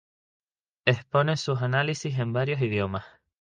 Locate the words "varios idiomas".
2.33-3.05